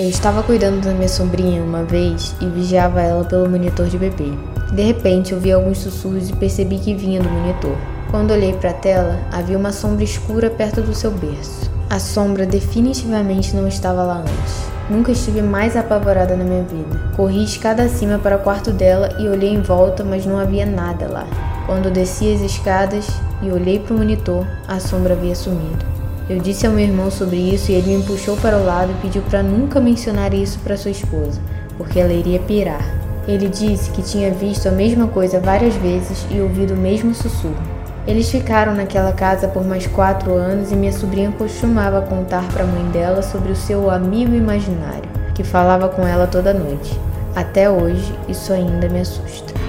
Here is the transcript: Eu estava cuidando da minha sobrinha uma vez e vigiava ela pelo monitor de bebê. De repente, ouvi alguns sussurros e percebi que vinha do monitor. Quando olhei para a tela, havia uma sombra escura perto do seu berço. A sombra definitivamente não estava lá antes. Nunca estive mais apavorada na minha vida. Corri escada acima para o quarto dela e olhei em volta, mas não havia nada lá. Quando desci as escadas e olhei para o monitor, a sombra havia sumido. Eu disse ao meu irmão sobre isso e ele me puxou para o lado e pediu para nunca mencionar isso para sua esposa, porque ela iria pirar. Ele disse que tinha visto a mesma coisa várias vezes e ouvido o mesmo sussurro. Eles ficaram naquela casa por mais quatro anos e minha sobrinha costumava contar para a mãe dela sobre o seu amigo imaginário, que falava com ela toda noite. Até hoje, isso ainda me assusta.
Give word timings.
Eu 0.00 0.08
estava 0.08 0.42
cuidando 0.42 0.82
da 0.82 0.94
minha 0.94 1.10
sobrinha 1.10 1.62
uma 1.62 1.84
vez 1.84 2.34
e 2.40 2.46
vigiava 2.46 3.02
ela 3.02 3.22
pelo 3.22 3.46
monitor 3.46 3.86
de 3.86 3.98
bebê. 3.98 4.32
De 4.72 4.80
repente, 4.80 5.34
ouvi 5.34 5.52
alguns 5.52 5.76
sussurros 5.76 6.30
e 6.30 6.32
percebi 6.32 6.78
que 6.78 6.94
vinha 6.94 7.20
do 7.22 7.28
monitor. 7.28 7.76
Quando 8.10 8.30
olhei 8.30 8.54
para 8.54 8.70
a 8.70 8.72
tela, 8.72 9.20
havia 9.30 9.58
uma 9.58 9.72
sombra 9.72 10.02
escura 10.02 10.48
perto 10.48 10.80
do 10.80 10.94
seu 10.94 11.10
berço. 11.10 11.70
A 11.90 11.98
sombra 11.98 12.46
definitivamente 12.46 13.54
não 13.54 13.68
estava 13.68 14.02
lá 14.02 14.20
antes. 14.20 14.70
Nunca 14.88 15.12
estive 15.12 15.42
mais 15.42 15.76
apavorada 15.76 16.34
na 16.34 16.44
minha 16.44 16.62
vida. 16.62 16.98
Corri 17.14 17.44
escada 17.44 17.82
acima 17.82 18.18
para 18.18 18.38
o 18.38 18.42
quarto 18.42 18.70
dela 18.70 19.10
e 19.18 19.28
olhei 19.28 19.52
em 19.52 19.60
volta, 19.60 20.02
mas 20.02 20.24
não 20.24 20.38
havia 20.38 20.64
nada 20.64 21.08
lá. 21.08 21.26
Quando 21.66 21.92
desci 21.92 22.32
as 22.32 22.40
escadas 22.40 23.06
e 23.42 23.52
olhei 23.52 23.78
para 23.78 23.94
o 23.94 23.98
monitor, 23.98 24.46
a 24.66 24.80
sombra 24.80 25.12
havia 25.12 25.34
sumido. 25.34 25.99
Eu 26.30 26.38
disse 26.38 26.64
ao 26.64 26.72
meu 26.72 26.84
irmão 26.84 27.10
sobre 27.10 27.38
isso 27.38 27.72
e 27.72 27.74
ele 27.74 27.96
me 27.96 28.04
puxou 28.04 28.36
para 28.36 28.56
o 28.56 28.64
lado 28.64 28.92
e 28.92 29.02
pediu 29.02 29.20
para 29.22 29.42
nunca 29.42 29.80
mencionar 29.80 30.32
isso 30.32 30.60
para 30.60 30.76
sua 30.76 30.92
esposa, 30.92 31.40
porque 31.76 31.98
ela 31.98 32.12
iria 32.12 32.38
pirar. 32.38 32.84
Ele 33.26 33.48
disse 33.48 33.90
que 33.90 34.00
tinha 34.00 34.30
visto 34.30 34.68
a 34.68 34.70
mesma 34.70 35.08
coisa 35.08 35.40
várias 35.40 35.74
vezes 35.74 36.24
e 36.30 36.40
ouvido 36.40 36.74
o 36.74 36.76
mesmo 36.76 37.12
sussurro. 37.16 37.60
Eles 38.06 38.30
ficaram 38.30 38.76
naquela 38.76 39.12
casa 39.12 39.48
por 39.48 39.64
mais 39.66 39.88
quatro 39.88 40.32
anos 40.32 40.70
e 40.70 40.76
minha 40.76 40.92
sobrinha 40.92 41.32
costumava 41.32 42.00
contar 42.02 42.46
para 42.52 42.62
a 42.62 42.66
mãe 42.66 42.84
dela 42.92 43.22
sobre 43.22 43.50
o 43.50 43.56
seu 43.56 43.90
amigo 43.90 44.32
imaginário, 44.32 45.10
que 45.34 45.42
falava 45.42 45.88
com 45.88 46.06
ela 46.06 46.28
toda 46.28 46.54
noite. 46.54 46.96
Até 47.34 47.68
hoje, 47.68 48.14
isso 48.28 48.52
ainda 48.52 48.88
me 48.88 49.00
assusta. 49.00 49.59